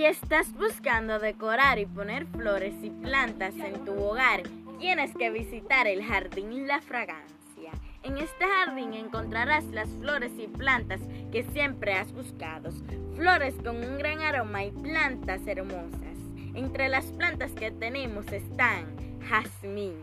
[0.00, 4.44] Si estás buscando decorar y poner flores y plantas en tu hogar,
[4.78, 7.72] tienes que visitar el Jardín La Fragancia.
[8.02, 12.70] En este jardín encontrarás las flores y plantas que siempre has buscado.
[13.14, 16.16] Flores con un gran aroma y plantas hermosas.
[16.54, 18.86] Entre las plantas que tenemos están
[19.28, 19.98] jazmín,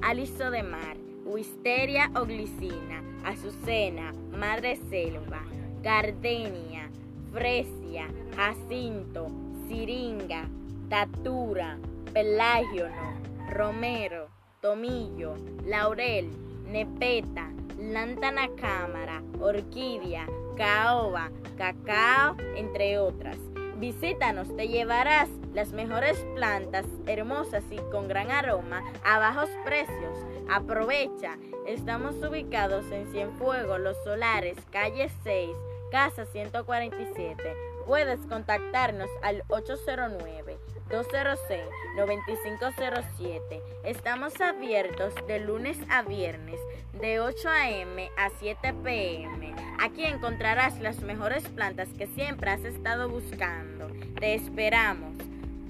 [0.00, 5.42] aliso de mar, wisteria o glicina, azucena, madre selva,
[5.82, 6.88] gardenia,
[7.32, 9.28] fresia, jacinto,
[9.68, 10.48] siringa,
[10.88, 11.78] datura,
[12.12, 13.14] pelágiono,
[13.48, 14.28] romero,
[14.60, 15.34] tomillo,
[15.66, 16.30] laurel,
[16.66, 23.36] nepeta, lantana cámara, orquídea, caoba, cacao, entre otras.
[23.78, 30.18] Visítanos, te llevarás las mejores plantas hermosas y con gran aroma a bajos precios.
[30.50, 35.50] Aprovecha, estamos ubicados en Cienfuegos, Los Solares, calle 6,
[35.90, 37.56] casa 147.
[37.86, 40.58] Puedes contactarnos al 809
[40.90, 43.62] 206-9507.
[43.84, 46.60] Estamos abiertos de lunes a viernes
[47.00, 48.10] de 8 a.m.
[48.16, 49.54] a 7 p.m.
[49.80, 53.88] Aquí encontrarás las mejores plantas que siempre has estado buscando.
[54.18, 55.14] Te esperamos.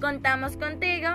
[0.01, 1.09] ¿Contamos contigo?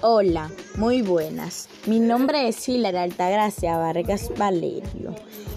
[0.00, 1.68] Hola, muy buenas.
[1.86, 5.16] Mi nombre es Hilar Altagracia Vargas Valerio.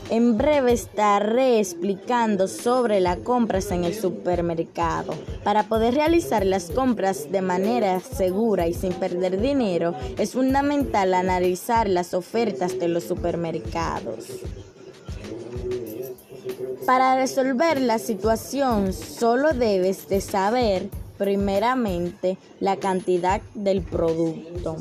[0.09, 5.13] En breve estaré explicando sobre las compras en el supermercado.
[5.43, 11.87] Para poder realizar las compras de manera segura y sin perder dinero, es fundamental analizar
[11.87, 14.25] las ofertas de los supermercados.
[16.87, 20.89] Para resolver la situación, solo debes de saber
[21.21, 24.77] primeramente la cantidad del producto.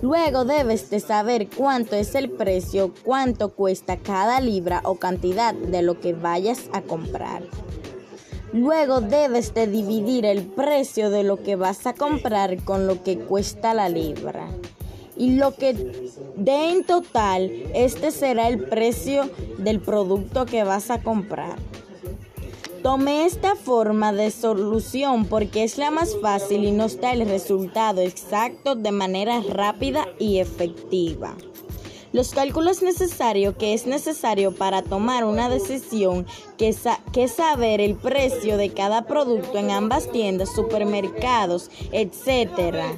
[0.00, 5.82] Luego debes de saber cuánto es el precio, cuánto cuesta cada libra o cantidad de
[5.82, 7.42] lo que vayas a comprar.
[8.52, 13.18] Luego debes de dividir el precio de lo que vas a comprar con lo que
[13.18, 14.46] cuesta la libra.
[15.16, 15.74] Y lo que
[16.36, 19.28] dé en total, este será el precio
[19.58, 21.56] del producto que vas a comprar.
[22.86, 28.00] Tomé esta forma de solución porque es la más fácil y nos da el resultado
[28.00, 31.34] exacto de manera rápida y efectiva.
[32.12, 36.26] Los cálculos necesarios que es necesario para tomar una decisión,
[36.56, 42.94] que, es saber el precio de cada producto en ambas tiendas, supermercados, etcétera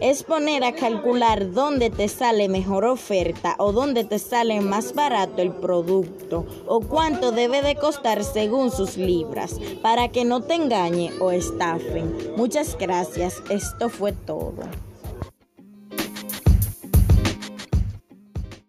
[0.00, 5.42] es poner a calcular dónde te sale mejor oferta o dónde te sale más barato
[5.42, 11.12] el producto o cuánto debe de costar según sus libras para que no te engañe
[11.20, 12.14] o estafen.
[12.36, 14.54] Muchas gracias, esto fue todo.